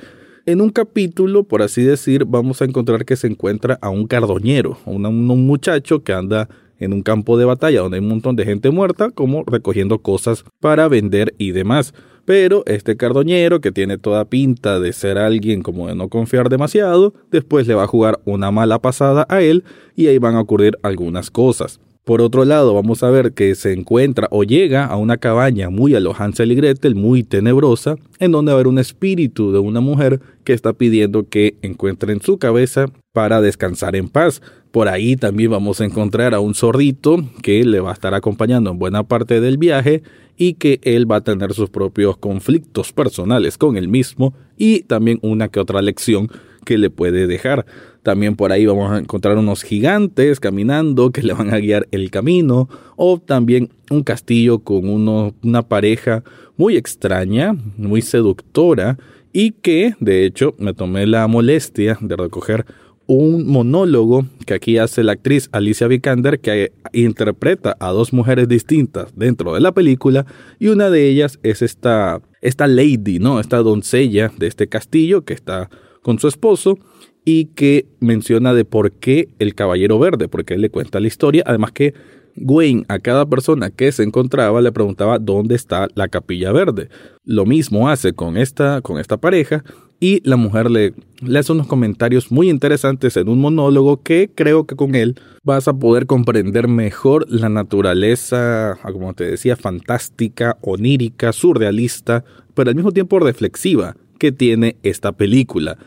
En 0.45 0.59
un 0.59 0.69
capítulo, 0.69 1.45
por 1.45 1.61
así 1.61 1.81
decir, 1.81 2.25
vamos 2.25 2.61
a 2.61 2.65
encontrar 2.65 3.05
que 3.05 3.15
se 3.15 3.27
encuentra 3.27 3.79
a 3.81 3.89
un 3.89 4.07
cardoñero, 4.07 4.77
un, 4.85 5.05
un 5.05 5.47
muchacho 5.47 6.03
que 6.03 6.11
anda 6.11 6.49
en 6.83 6.93
un 6.93 7.01
campo 7.01 7.37
de 7.37 7.45
batalla 7.45 7.81
donde 7.81 7.97
hay 7.97 8.03
un 8.03 8.09
montón 8.09 8.35
de 8.35 8.45
gente 8.45 8.69
muerta, 8.71 9.09
como 9.11 9.43
recogiendo 9.43 9.99
cosas 9.99 10.45
para 10.59 10.87
vender 10.87 11.33
y 11.37 11.51
demás. 11.51 11.93
Pero 12.25 12.63
este 12.67 12.95
cardoñero, 12.95 13.59
que 13.59 13.71
tiene 13.71 13.97
toda 13.97 14.25
pinta 14.25 14.79
de 14.79 14.93
ser 14.93 15.17
alguien 15.17 15.61
como 15.61 15.87
de 15.87 15.95
no 15.95 16.07
confiar 16.07 16.49
demasiado, 16.49 17.13
después 17.31 17.67
le 17.67 17.75
va 17.75 17.83
a 17.83 17.87
jugar 17.87 18.19
una 18.25 18.49
mala 18.51 18.79
pasada 18.79 19.25
a 19.29 19.41
él 19.41 19.63
y 19.95 20.07
ahí 20.07 20.17
van 20.19 20.35
a 20.35 20.41
ocurrir 20.41 20.77
algunas 20.83 21.29
cosas. 21.29 21.79
Por 22.03 22.21
otro 22.21 22.43
lado, 22.43 22.73
vamos 22.73 23.01
a 23.01 23.09
ver 23.09 23.31
que 23.31 23.55
se 23.55 23.71
encuentra 23.71 24.27
o 24.29 24.43
llega 24.43 24.85
a 24.85 24.97
una 24.97 25.15
cabaña 25.15 25.69
muy 25.69 25.95
a 25.95 26.01
lo 26.01 26.11
y 26.13 26.55
Gretel, 26.55 26.95
muy 26.95 27.23
tenebrosa, 27.23 27.95
en 28.19 28.33
donde 28.33 28.51
va 28.51 28.55
a 28.55 28.57
haber 28.57 28.67
un 28.67 28.77
espíritu 28.77 29.53
de 29.53 29.59
una 29.59 29.79
mujer 29.79 30.19
que 30.43 30.51
está 30.51 30.73
pidiendo 30.73 31.29
que 31.29 31.55
encuentren 31.61 32.19
su 32.19 32.37
cabeza 32.37 32.87
para 33.13 33.39
descansar 33.39 33.95
en 33.95 34.09
paz. 34.09 34.41
Por 34.71 34.89
ahí 34.89 35.15
también 35.15 35.51
vamos 35.51 35.79
a 35.79 35.85
encontrar 35.85 36.33
a 36.33 36.41
un 36.41 36.55
zorrito 36.55 37.23
que 37.41 37.63
le 37.63 37.79
va 37.79 37.91
a 37.91 37.93
estar 37.93 38.13
acompañando 38.13 38.71
en 38.71 38.79
buena 38.79 39.03
parte 39.03 39.39
del 39.39 39.57
viaje 39.57 40.03
y 40.35 40.55
que 40.55 40.81
él 40.83 41.09
va 41.09 41.17
a 41.17 41.23
tener 41.23 41.53
sus 41.53 41.69
propios 41.69 42.17
conflictos 42.17 42.91
personales 42.91 43.57
con 43.57 43.77
él 43.77 43.87
mismo 43.87 44.33
y 44.57 44.81
también 44.81 45.19
una 45.21 45.47
que 45.47 45.61
otra 45.61 45.81
lección 45.81 46.27
que 46.63 46.77
le 46.77 46.89
puede 46.89 47.27
dejar. 47.27 47.65
También 48.01 48.35
por 48.35 48.51
ahí 48.51 48.65
vamos 48.65 48.91
a 48.91 48.97
encontrar 48.97 49.37
unos 49.37 49.63
gigantes 49.63 50.39
caminando 50.39 51.11
que 51.11 51.23
le 51.23 51.33
van 51.33 51.53
a 51.53 51.59
guiar 51.59 51.87
el 51.91 52.11
camino. 52.11 52.69
O 52.95 53.19
también 53.19 53.69
un 53.89 54.03
castillo 54.03 54.59
con 54.59 54.87
una 54.89 55.61
pareja 55.61 56.23
muy 56.57 56.75
extraña, 56.75 57.55
muy 57.77 58.01
seductora. 58.01 58.97
Y 59.31 59.51
que, 59.51 59.95
de 59.99 60.25
hecho, 60.25 60.53
me 60.59 60.73
tomé 60.73 61.07
la 61.07 61.27
molestia 61.27 61.97
de 62.01 62.15
recoger 62.15 62.65
un 63.05 63.47
monólogo 63.47 64.25
que 64.45 64.53
aquí 64.53 64.77
hace 64.77 65.03
la 65.03 65.13
actriz 65.13 65.49
Alicia 65.51 65.87
Vikander 65.87 66.39
que 66.39 66.71
interpreta 66.93 67.75
a 67.79 67.89
dos 67.89 68.13
mujeres 68.13 68.47
distintas 68.47 69.13
dentro 69.15 69.53
de 69.53 69.59
la 69.59 69.73
película 69.73 70.25
y 70.59 70.67
una 70.67 70.89
de 70.89 71.09
ellas 71.09 71.39
es 71.43 71.61
esta 71.61 72.21
esta 72.41 72.67
lady, 72.67 73.19
¿no? 73.19 73.39
Esta 73.39 73.57
doncella 73.57 74.31
de 74.37 74.47
este 74.47 74.67
castillo 74.67 75.23
que 75.23 75.33
está 75.33 75.69
con 76.03 76.19
su 76.19 76.27
esposo 76.27 76.77
y 77.25 77.45
que 77.45 77.87
menciona 77.99 78.53
de 78.53 78.65
por 78.65 78.91
qué 78.91 79.29
el 79.39 79.55
Caballero 79.55 79.97
Verde, 79.97 80.27
porque 80.27 80.53
él 80.53 80.61
le 80.61 80.69
cuenta 80.69 80.99
la 80.99 81.07
historia, 81.07 81.43
además 81.45 81.71
que 81.71 81.93
Gwen 82.35 82.85
a 82.87 82.99
cada 82.99 83.25
persona 83.25 83.69
que 83.69 83.91
se 83.91 84.03
encontraba 84.03 84.61
le 84.61 84.71
preguntaba 84.71 85.19
dónde 85.19 85.55
está 85.55 85.87
la 85.95 86.07
capilla 86.07 86.51
verde. 86.51 86.89
Lo 87.23 87.45
mismo 87.45 87.89
hace 87.89 88.13
con 88.13 88.37
esta, 88.37 88.81
con 88.81 88.99
esta 88.99 89.17
pareja 89.17 89.63
y 89.99 90.27
la 90.27 90.35
mujer 90.35 90.69
le, 90.71 90.93
le 91.21 91.39
hace 91.39 91.51
unos 91.51 91.67
comentarios 91.67 92.31
muy 92.31 92.49
interesantes 92.49 93.15
en 93.17 93.29
un 93.29 93.39
monólogo 93.39 94.01
que 94.01 94.31
creo 94.33 94.65
que 94.65 94.75
con 94.75 94.95
él 94.95 95.15
vas 95.43 95.67
a 95.67 95.73
poder 95.73 96.07
comprender 96.07 96.67
mejor 96.67 97.25
la 97.29 97.49
naturaleza, 97.49 98.77
como 98.81 99.13
te 99.13 99.25
decía, 99.25 99.55
fantástica, 99.55 100.57
onírica, 100.61 101.31
surrealista, 101.31 102.25
pero 102.55 102.69
al 102.69 102.75
mismo 102.75 102.91
tiempo 102.91 103.19
reflexiva 103.19 103.95
que 104.17 104.31
tiene 104.31 104.77
esta 104.83 105.11
película. 105.11 105.77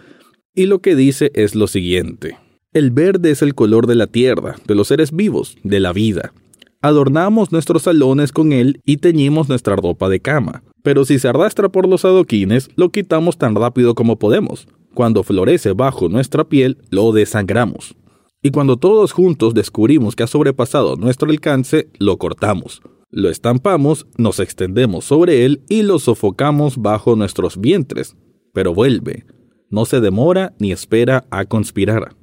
Y 0.54 0.66
lo 0.66 0.80
que 0.80 0.97
dice 0.97 1.30
es 1.35 1.54
lo 1.54 1.66
siguiente. 1.66 2.38
El 2.73 2.90
verde 2.90 3.30
es 3.30 3.42
el 3.42 3.54
color 3.54 3.87
de 3.87 3.95
la 3.95 4.06
tierra, 4.06 4.56
de 4.66 4.75
los 4.75 4.88
seres 4.88 5.12
vivos, 5.12 5.56
de 5.62 5.80
la 5.80 5.92
vida. 5.92 6.33
Adornamos 6.83 7.52
nuestros 7.52 7.83
salones 7.83 8.33
con 8.33 8.52
él 8.52 8.80
y 8.85 8.99
teñimos 8.99 9.49
nuestra 9.49 9.76
ropa 9.76 10.09
de 10.09 10.21
cama. 10.21 10.62
Pero 10.83 11.04
si 11.04 11.18
se 11.18 11.28
arrastra 11.28 11.68
por 11.68 11.88
los 11.88 12.04
adoquines, 12.04 12.68
lo 12.76 12.90
quitamos 12.90 13.38
tan 13.38 13.54
rápido 13.54 13.95
como 13.95 14.18
podemos. 14.18 14.68
Cuando 14.95 15.23
florece 15.23 15.73
bajo 15.73 16.09
nuestra 16.09 16.45
piel, 16.45 16.78
lo 16.90 17.12
desangramos. 17.12 17.97
Y 18.42 18.50
cuando 18.50 18.76
todos 18.76 19.12
juntos 19.12 19.54
descubrimos 19.54 20.14
que 20.14 20.23
ha 20.23 20.26
sobrepasado 20.26 20.97
nuestro 20.97 21.30
alcance, 21.30 21.88
lo 21.99 22.18
cortamos. 22.18 22.83
Lo 23.10 23.30
estampamos, 23.30 24.06
nos 24.18 24.40
extendemos 24.40 25.04
sobre 25.04 25.44
él 25.44 25.62
y 25.68 25.82
lo 25.82 25.98
sofocamos 25.98 26.78
bajo 26.78 27.14
nuestros 27.14 27.60
vientres. 27.60 28.16
Pero 28.52 28.75
vuelve, 28.75 29.25
no 29.70 29.84
se 29.84 30.00
demora 30.00 30.54
ni 30.58 30.72
espera 30.72 31.25
a 31.30 31.44
conspirar. 31.44 32.16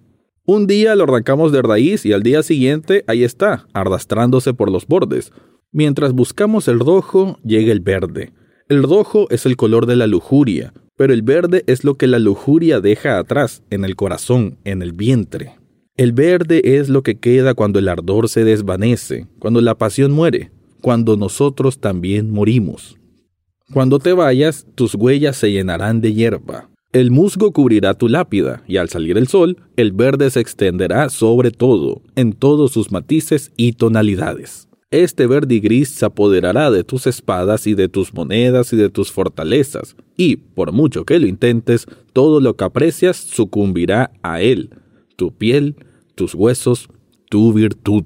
Un 0.46 0.68
día 0.68 0.96
lo 0.96 1.06
arrancamos 1.06 1.54
de 1.54 1.62
raíz 1.62 2.06
y 2.06 2.12
al 2.12 2.22
día 2.22 2.44
siguiente 2.44 3.06
ahí 3.08 3.24
está, 3.24 3.66
arrastrándose 3.74 4.54
por 4.54 4.70
los 4.70 4.86
bordes. 4.88 5.32
Mientras 5.72 6.14
buscamos 6.14 6.68
el 6.68 6.80
rojo, 6.80 7.40
llega 7.46 7.72
el 7.72 7.80
verde. 7.80 8.34
El 8.68 8.84
rojo 8.84 9.28
es 9.30 9.46
el 9.46 9.56
color 9.56 9.86
de 9.86 9.96
la 9.96 10.06
lujuria, 10.06 10.74
pero 10.98 11.14
el 11.14 11.22
verde 11.22 11.64
es 11.68 11.86
lo 11.86 11.96
que 11.96 12.08
la 12.08 12.20
lujuria 12.20 12.82
deja 12.82 13.18
atrás, 13.18 13.64
en 13.70 13.86
el 13.86 13.96
corazón, 13.96 14.58
en 14.66 14.82
el 14.82 14.92
vientre. 14.92 15.56
El 15.96 16.12
verde 16.12 16.62
es 16.64 16.90
lo 16.90 17.04
que 17.04 17.20
queda 17.20 17.54
cuando 17.54 17.80
el 17.80 17.88
ardor 17.88 18.28
se 18.28 18.44
desvanece, 18.44 19.28
cuando 19.40 19.62
la 19.62 19.78
pasión 19.78 20.12
muere, 20.12 20.52
cuando 20.84 21.16
nosotros 21.16 21.80
también 21.80 22.30
morimos. 22.30 22.98
Cuando 23.72 24.00
te 24.00 24.12
vayas, 24.12 24.68
tus 24.76 24.94
huellas 24.94 25.38
se 25.38 25.50
llenarán 25.50 26.02
de 26.02 26.14
hierba, 26.14 26.70
el 26.92 27.10
musgo 27.10 27.54
cubrirá 27.54 27.94
tu 27.96 28.10
lápida, 28.10 28.64
y 28.68 28.78
al 28.78 28.90
salir 28.90 29.18
el 29.18 29.28
sol, 29.28 29.58
el 29.78 29.94
verde 29.94 30.30
se 30.30 30.42
extenderá 30.42 31.10
sobre 31.10 31.52
todo, 31.52 32.04
en 32.16 32.34
todos 32.34 32.72
sus 32.72 32.92
matices 32.92 33.52
y 33.58 33.72
tonalidades. 33.72 34.68
Este 34.92 35.26
verde 35.26 35.56
y 35.56 35.60
gris 35.62 35.90
se 35.90 36.06
apoderará 36.06 36.70
de 36.70 36.84
tus 36.84 37.08
espadas 37.08 37.66
y 37.66 37.74
de 37.76 37.88
tus 37.88 38.14
monedas 38.14 38.74
y 38.74 38.76
de 38.76 38.90
tus 38.90 39.10
fortalezas, 39.12 39.96
y, 40.18 40.36
por 40.36 40.74
mucho 40.74 41.06
que 41.06 41.18
lo 41.18 41.26
intentes, 41.26 41.88
todo 42.12 42.42
lo 42.42 42.58
que 42.58 42.66
aprecias 42.66 43.18
sucumbirá 43.18 44.12
a 44.22 44.42
él, 44.42 44.70
tu 45.16 45.32
piel, 45.32 45.78
tus 46.14 46.36
huesos, 46.36 46.90
tu 47.30 47.54
virtud. 47.54 48.04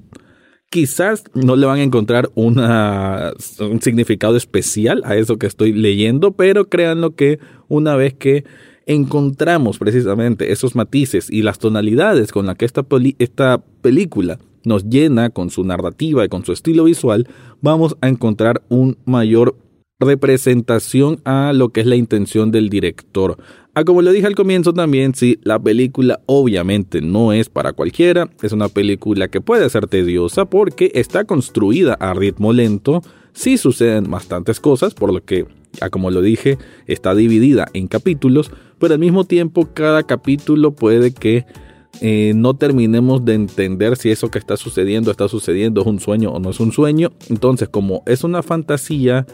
Quizás 0.70 1.24
no 1.34 1.56
le 1.56 1.66
van 1.66 1.78
a 1.78 1.82
encontrar 1.82 2.30
una, 2.34 3.32
un 3.60 3.80
significado 3.80 4.36
especial 4.36 5.02
a 5.04 5.16
eso 5.16 5.38
que 5.38 5.46
estoy 5.46 5.72
leyendo, 5.72 6.32
pero 6.32 6.68
créanlo 6.68 7.14
que 7.14 7.38
una 7.68 7.96
vez 7.96 8.12
que 8.12 8.44
encontramos 8.84 9.78
precisamente 9.78 10.52
esos 10.52 10.74
matices 10.74 11.30
y 11.30 11.42
las 11.42 11.58
tonalidades 11.58 12.32
con 12.32 12.46
las 12.46 12.56
que 12.56 12.66
esta, 12.66 12.84
esta 13.18 13.62
película 13.80 14.38
nos 14.64 14.84
llena 14.84 15.30
con 15.30 15.50
su 15.50 15.64
narrativa 15.64 16.24
y 16.24 16.28
con 16.28 16.44
su 16.44 16.52
estilo 16.52 16.84
visual, 16.84 17.26
vamos 17.62 17.96
a 18.00 18.08
encontrar 18.08 18.62
un 18.68 18.98
mayor 19.04 19.56
representación 20.00 21.20
a 21.24 21.52
lo 21.52 21.70
que 21.70 21.80
es 21.80 21.86
la 21.86 21.96
intención 21.96 22.50
del 22.50 22.68
director. 22.68 23.36
Ah, 23.74 23.84
como 23.84 24.02
le 24.02 24.12
dije 24.12 24.26
al 24.26 24.34
comienzo 24.34 24.72
también, 24.72 25.14
sí, 25.14 25.38
la 25.42 25.58
película 25.58 26.20
obviamente 26.26 27.00
no 27.00 27.32
es 27.32 27.48
para 27.48 27.72
cualquiera, 27.72 28.30
es 28.42 28.52
una 28.52 28.68
película 28.68 29.28
que 29.28 29.40
puede 29.40 29.68
ser 29.70 29.86
tediosa 29.86 30.44
porque 30.44 30.90
está 30.94 31.24
construida 31.24 31.94
a 31.94 32.14
ritmo 32.14 32.52
lento, 32.52 33.02
sí 33.32 33.58
suceden 33.58 34.10
bastantes 34.10 34.60
cosas, 34.60 34.94
por 34.94 35.12
lo 35.12 35.24
que, 35.24 35.46
ah, 35.80 35.90
como 35.90 36.10
lo 36.10 36.22
dije, 36.22 36.58
está 36.86 37.14
dividida 37.14 37.66
en 37.72 37.88
capítulos, 37.88 38.50
pero 38.78 38.94
al 38.94 39.00
mismo 39.00 39.24
tiempo 39.24 39.68
cada 39.74 40.04
capítulo 40.04 40.72
puede 40.74 41.12
que 41.12 41.44
eh, 42.00 42.32
no 42.36 42.54
terminemos 42.54 43.24
de 43.24 43.34
entender 43.34 43.96
si 43.96 44.10
eso 44.10 44.30
que 44.30 44.38
está 44.38 44.56
sucediendo 44.56 45.10
está 45.10 45.26
sucediendo, 45.26 45.80
es 45.80 45.86
un 45.88 45.98
sueño 45.98 46.30
o 46.30 46.38
no 46.38 46.50
es 46.50 46.60
un 46.60 46.70
sueño. 46.70 47.10
Entonces, 47.28 47.68
como 47.68 48.02
es 48.06 48.22
una 48.22 48.42
fantasía 48.42 49.26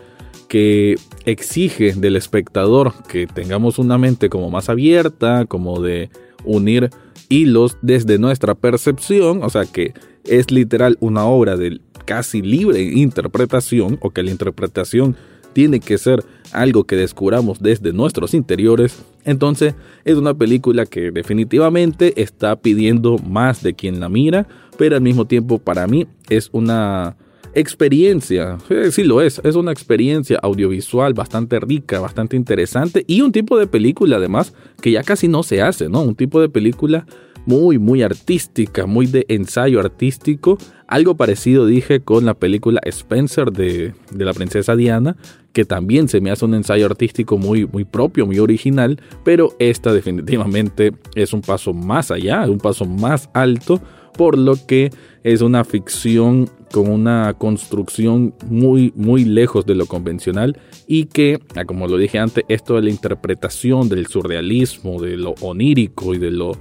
que 0.49 0.97
exige 1.25 1.95
del 1.95 2.17
espectador 2.17 2.93
que 3.09 3.27
tengamos 3.27 3.79
una 3.79 3.99
mente 3.99 4.29
como 4.29 4.51
más 4.51 4.69
abierta, 4.69 5.47
como 5.47 5.81
de 5.81 6.11
unir 6.45 6.91
hilos 7.29 7.77
desde 7.83 8.19
nuestra 8.19 8.55
percepción, 8.55 9.43
o 9.43 9.51
sea 9.51 9.65
que 9.65 9.95
es 10.25 10.51
literal 10.51 10.97
una 11.01 11.25
obra 11.25 11.57
de 11.57 11.81
casi 12.05 12.43
libre 12.43 12.83
interpretación 12.83 13.99
o 14.01 14.11
que 14.11 14.23
la 14.23 14.31
interpretación 14.31 15.17
tiene 15.53 15.81
que 15.81 15.99
ser 15.99 16.25
algo 16.53 16.85
que 16.85 16.97
descubramos 16.97 17.61
desde 17.61 17.93
nuestros 17.93 18.35
interiores, 18.35 19.03
entonces 19.25 19.75
es 20.05 20.17
una 20.17 20.35
película 20.35 20.85
que 20.85 21.11
definitivamente 21.11 22.21
está 22.21 22.57
pidiendo 22.57 23.19
más 23.19 23.63
de 23.63 23.75
quien 23.75 24.01
la 24.01 24.09
mira, 24.09 24.47
pero 24.77 24.97
al 24.97 25.03
mismo 25.03 25.27
tiempo 25.27 25.59
para 25.59 25.87
mí 25.87 26.07
es 26.29 26.51
una 26.53 27.17
experiencia, 27.55 28.59
sí 28.91 29.05
lo 29.05 29.21
es, 29.21 29.41
es 29.45 29.55
una 29.55 29.73
experiencia 29.73 30.39
audiovisual 30.43 31.15
bastante 31.15 31.61
rica, 31.61 32.01
bastante 32.01 32.37
interesante 32.37 33.05
y 33.07 33.21
un 33.21 33.33
tipo 33.33 33.59
de 33.59 33.67
película 33.67 34.17
además 34.17 34.55
que 34.81 34.91
ya 34.91 35.03
casi 35.03 35.29
no 35.29 35.43
se 35.43 35.63
hace, 35.63 35.89
¿no? 35.89 36.03
Un 36.03 36.15
tipo 36.15 36.41
de 36.41 36.49
película 36.49 37.07
muy, 37.47 37.79
muy 37.79 38.03
artística, 38.03 38.87
muy 38.87 39.07
de 39.07 39.27
ensayo 39.29 39.81
artístico. 39.81 40.59
Algo 40.87 41.17
parecido 41.17 41.67
dije 41.67 42.01
con 42.01 42.25
la 42.25 42.35
película 42.35 42.81
Spencer 42.85 43.53
de, 43.53 43.95
de, 44.11 44.25
la 44.25 44.33
princesa 44.33 44.77
Diana, 44.77 45.17
que 45.53 45.65
también 45.65 46.09
se 46.09 46.21
me 46.21 46.31
hace 46.31 46.45
un 46.45 46.55
ensayo 46.55 46.87
artístico 46.87 47.39
muy, 47.39 47.67
muy 47.67 47.85
propio, 47.85 48.27
muy 48.27 48.39
original, 48.39 49.01
pero 49.25 49.55
esta 49.59 49.93
definitivamente 49.93 50.93
es 51.15 51.33
un 51.33 51.43
paso 51.43 51.73
más 51.73 52.11
allá, 52.11 52.43
un 52.49 52.59
paso 52.59 52.85
más 52.85 53.31
alto, 53.35 53.81
por 54.17 54.39
lo 54.39 54.55
que 54.67 54.91
es 55.23 55.41
una 55.41 55.65
ficción 55.65 56.49
con 56.73 56.91
una 56.91 57.35
construcción 57.35 58.35
muy, 58.47 58.93
muy 58.97 59.25
lejos 59.25 59.65
de 59.67 59.75
lo 59.75 59.87
convencional 59.87 60.59
y 60.87 61.07
que, 61.07 61.39
ah, 61.55 61.65
como 61.65 61.87
lo 61.87 61.97
dije 61.99 62.19
antes, 62.19 62.45
esto 62.49 62.75
de 62.75 62.83
la 62.83 62.91
interpretación 62.91 63.89
del 63.89 64.07
surrealismo, 64.07 65.01
de 65.01 65.17
lo 65.17 65.35
onírico 65.41 66.15
y 66.15 66.19
de 66.19 66.31
lo 66.31 66.53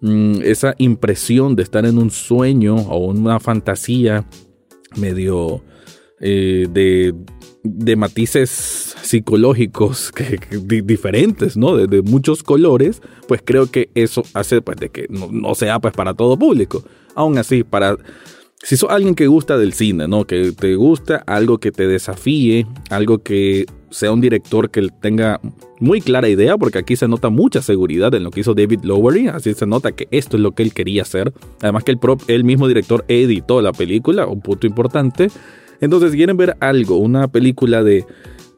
Mm, 0.00 0.40
esa 0.42 0.74
impresión 0.78 1.56
de 1.56 1.62
estar 1.62 1.84
en 1.84 1.98
un 1.98 2.10
sueño 2.10 2.74
o 2.74 3.08
una 3.08 3.38
fantasía 3.38 4.24
medio 4.96 5.62
eh, 6.20 6.66
de, 6.70 7.14
matices 7.62 8.96
psicológicos 9.02 10.12
diferentes, 10.66 11.56
¿no? 11.56 11.76
De, 11.76 12.02
muchos 12.02 12.42
colores, 12.42 13.02
pues 13.28 13.42
creo 13.44 13.70
que 13.70 13.90
eso 13.94 14.22
hace 14.34 14.62
pues, 14.62 14.78
de 14.78 14.88
que 14.88 15.06
no, 15.10 15.28
no 15.30 15.54
sea 15.54 15.78
pues 15.78 15.94
para 15.94 16.14
todo 16.14 16.38
público. 16.38 16.82
Aún 17.14 17.38
así, 17.38 17.64
para 17.64 17.96
si 18.62 18.76
sos 18.76 18.90
alguien 18.90 19.14
que 19.14 19.26
gusta 19.26 19.56
del 19.56 19.72
cine, 19.72 20.06
¿no? 20.06 20.24
Que 20.24 20.52
te 20.52 20.74
gusta 20.74 21.22
algo 21.26 21.58
que 21.58 21.72
te 21.72 21.86
desafíe, 21.86 22.66
algo 22.90 23.18
que 23.18 23.66
sea 23.90 24.12
un 24.12 24.20
director 24.20 24.70
que 24.70 24.86
tenga 25.00 25.40
muy 25.80 26.00
clara 26.00 26.28
idea, 26.28 26.58
porque 26.58 26.78
aquí 26.78 26.94
se 26.94 27.08
nota 27.08 27.30
mucha 27.30 27.62
seguridad 27.62 28.14
en 28.14 28.22
lo 28.22 28.30
que 28.30 28.40
hizo 28.40 28.54
David 28.54 28.80
Lowery, 28.82 29.28
así 29.28 29.54
se 29.54 29.66
nota 29.66 29.92
que 29.92 30.08
esto 30.10 30.36
es 30.36 30.42
lo 30.42 30.52
que 30.52 30.62
él 30.62 30.74
quería 30.74 31.02
hacer. 31.02 31.32
Además 31.62 31.84
que 31.84 31.92
el, 31.92 31.98
el 32.28 32.44
mismo 32.44 32.68
director 32.68 33.04
editó 33.08 33.62
la 33.62 33.72
película, 33.72 34.26
un 34.26 34.42
punto 34.42 34.66
importante. 34.66 35.28
Entonces, 35.80 36.12
si 36.12 36.16
quieren 36.16 36.36
ver 36.36 36.56
algo, 36.60 36.96
una 36.96 37.28
película 37.28 37.82
de 37.82 38.04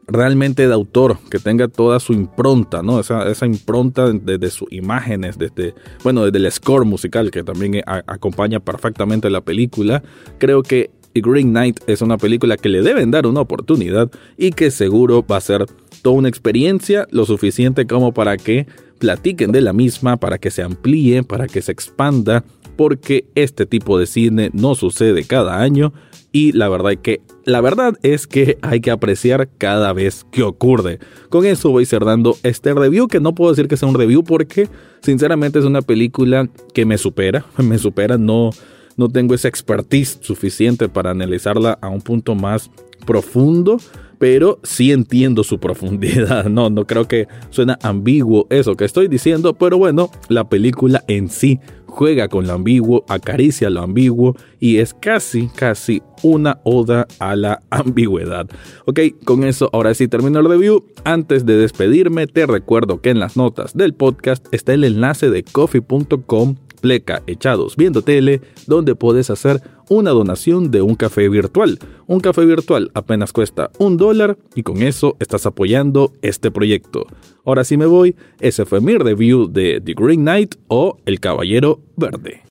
realmente 0.07 0.67
de 0.67 0.75
autor, 0.75 1.19
que 1.31 1.39
tenga 1.39 1.69
toda 1.69 2.01
su 2.01 2.13
impronta, 2.13 2.83
¿no? 2.83 3.01
Esa, 3.01 3.29
esa 3.31 3.47
impronta 3.47 4.13
desde 4.13 4.51
sus 4.51 4.71
imágenes, 4.73 5.39
desde, 5.39 5.75
bueno, 6.03 6.25
desde 6.25 6.45
el 6.45 6.53
score 6.53 6.85
musical 6.85 7.31
que 7.31 7.43
también 7.43 7.83
acompaña 7.87 8.61
perfectamente 8.61 9.31
la 9.31 9.41
película. 9.41 10.03
Creo 10.39 10.63
que 10.63 10.91
Green 11.15 11.51
Knight 11.51 11.81
es 11.87 12.03
una 12.03 12.17
película 12.19 12.57
que 12.57 12.69
le 12.69 12.83
deben 12.83 13.11
dar 13.11 13.27
una 13.27 13.41
oportunidad 13.41 14.11
y 14.37 14.51
que 14.51 14.71
seguro 14.71 15.25
va 15.27 15.37
a 15.37 15.41
ser 15.41 15.67
toda 16.03 16.17
una 16.17 16.29
experiencia 16.29 17.07
lo 17.11 17.25
suficiente 17.27 17.87
como 17.87 18.13
para 18.13 18.37
que 18.37 18.67
platiquen 18.99 19.53
de 19.53 19.61
la 19.61 19.73
misma, 19.73 20.17
para 20.17 20.39
que 20.39 20.51
se 20.51 20.63
amplíe, 20.63 21.23
para 21.23 21.47
que 21.47 21.61
se 21.61 21.73
expanda, 21.73 22.45
porque 22.77 23.27
este 23.35 23.67
tipo 23.67 23.99
de 23.99 24.07
cine 24.07 24.51
no 24.53 24.75
sucede 24.75 25.25
cada 25.25 25.61
año 25.61 25.93
y 26.33 26.53
la 26.53 26.69
verdad 26.69 26.97
que 26.97 27.21
la 27.45 27.61
verdad 27.61 27.99
es 28.03 28.27
que 28.27 28.59
hay 28.63 28.81
que 28.81 28.91
apreciar 28.91 29.49
cada 29.59 29.93
vez 29.93 30.25
que 30.31 30.43
ocurre. 30.43 30.99
Con 31.29 31.45
eso 31.45 31.71
voy 31.71 31.87
cerrando 31.87 32.37
este 32.43 32.73
review 32.73 33.09
que 33.09 33.21
no 33.21 33.35
puedo 33.35 33.51
decir 33.51 33.69
que 33.69 33.77
sea 33.77 33.89
un 33.89 33.95
review 33.95 34.25
porque 34.25 34.69
sinceramente 35.03 35.59
es 35.59 35.65
una 35.65 35.83
película 35.83 36.49
que 36.73 36.87
me 36.87 36.99
supera, 36.99 37.45
me 37.59 37.79
supera, 37.79 38.17
no 38.17 38.51
no 38.97 39.09
tengo 39.09 39.35
esa 39.35 39.49
expertise 39.49 40.19
suficiente 40.21 40.89
para 40.89 41.11
analizarla 41.11 41.79
a 41.81 41.89
un 41.89 42.01
punto 42.01 42.35
más 42.35 42.71
profundo, 43.07 43.79
pero 44.19 44.61
sí 44.63 44.93
entiendo 44.93 45.45
su 45.45 45.59
profundidad. 45.61 46.45
No, 46.47 46.71
no 46.71 46.87
creo 46.87 47.09
que 47.09 47.27
suena 47.51 47.79
ambiguo 47.83 48.47
eso 48.51 48.77
que 48.77 48.85
estoy 48.85 49.09
diciendo, 49.09 49.55
pero 49.55 49.79
bueno, 49.79 50.11
la 50.29 50.49
película 50.49 51.03
en 51.09 51.29
sí 51.29 51.59
juega 51.93 52.29
con 52.29 52.47
lo 52.47 52.55
ambiguo, 52.55 53.05
acaricia 53.07 53.69
lo 53.69 53.83
ambiguo 53.83 54.35
y 54.59 54.79
es 54.79 54.95
casi, 54.95 55.49
casi 55.49 56.03
una 56.23 56.59
oda 56.65 57.07
a 57.19 57.37
la 57.37 57.61
ambigüedad. 57.71 58.49
Ok, 58.87 59.01
con 59.25 59.45
eso 59.45 59.69
ahora 59.73 59.95
sí 59.95 60.09
termino 60.09 60.41
el 60.41 60.49
review. 60.49 60.85
Antes 61.05 61.45
de 61.45 61.57
despedirme, 61.57 62.27
te 62.27 62.47
recuerdo 62.47 63.01
que 63.01 63.11
en 63.11 63.21
las 63.21 63.37
notas 63.37 63.75
del 63.75 63.95
podcast 63.95 64.47
está 64.53 64.73
el 64.73 64.85
enlace 64.85 65.31
de 65.31 65.43
coffee.com 65.43 66.57
pleca 66.83 67.23
echados 67.27 67.77
viendo 67.77 68.03
tele, 68.03 68.43
donde 68.67 68.95
puedes 68.95 69.31
hacer 69.31 69.63
una 69.89 70.11
donación 70.11 70.71
de 70.71 70.83
un 70.83 70.97
café 70.97 71.31
virtual. 71.31 71.79
Un 72.07 72.21
café 72.21 72.45
virtual 72.45 72.91
apenas 72.93 73.33
cuesta 73.33 73.71
un 73.79 73.97
dólar 73.97 74.37
y 74.55 74.63
con 74.63 74.83
eso 74.83 75.17
estás 75.21 75.47
apoyando 75.47 76.13
este 76.21 76.51
proyecto. 76.51 77.07
Ahora 77.47 77.65
sí 77.65 77.79
me 77.79 77.87
voy, 77.87 78.17
ese 78.41 78.67
fue 78.67 78.83
mi 78.83 78.99
review 78.99 79.49
de 79.51 79.81
The 79.81 79.95
Green 79.95 80.21
Knight 80.21 80.57
o 80.69 80.99
El 81.07 81.21
Caballero 81.21 81.81
Verde. 81.97 82.43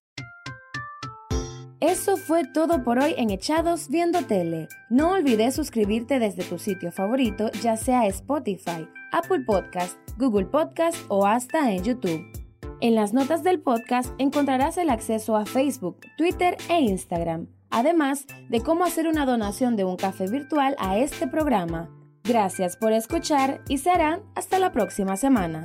Eso 1.79 2.15
fue 2.15 2.43
todo 2.53 2.83
por 2.83 2.99
hoy 2.99 3.15
en 3.17 3.31
Echados 3.31 3.89
Viendo 3.89 4.21
Tele. 4.21 4.67
No 4.91 5.13
olvides 5.13 5.55
suscribirte 5.55 6.19
desde 6.19 6.43
tu 6.43 6.59
sitio 6.59 6.91
favorito, 6.91 7.49
ya 7.63 7.75
sea 7.75 8.05
Spotify, 8.05 8.87
Apple 9.11 9.41
Podcast, 9.47 9.97
Google 10.19 10.45
Podcast 10.45 10.95
o 11.07 11.25
hasta 11.25 11.73
en 11.73 11.83
YouTube. 11.83 12.21
En 12.79 12.95
las 12.95 13.13
notas 13.13 13.43
del 13.43 13.59
podcast 13.59 14.11
encontrarás 14.17 14.77
el 14.77 14.89
acceso 14.89 15.35
a 15.35 15.45
Facebook, 15.45 15.99
Twitter 16.17 16.57
e 16.69 16.81
Instagram, 16.81 17.47
además 17.69 18.25
de 18.49 18.61
cómo 18.61 18.85
hacer 18.85 19.07
una 19.07 19.25
donación 19.25 19.75
de 19.75 19.83
un 19.83 19.97
café 19.97 20.27
virtual 20.27 20.75
a 20.79 20.97
este 20.97 21.27
programa. 21.27 21.89
Gracias 22.23 22.77
por 22.77 22.93
escuchar 22.93 23.61
y 23.67 23.79
serán 23.79 24.21
hasta 24.35 24.59
la 24.59 24.71
próxima 24.71 25.17
semana. 25.17 25.63